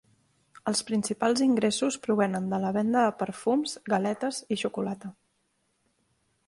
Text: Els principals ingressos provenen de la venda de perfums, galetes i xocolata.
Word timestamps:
Els 0.69 0.79
principals 0.87 1.43
ingressos 1.47 1.97
provenen 2.07 2.47
de 2.55 2.61
la 2.65 2.73
venda 2.79 3.05
de 3.09 3.13
perfums, 3.21 3.77
galetes 3.95 4.43
i 4.57 4.61
xocolata. 4.65 5.15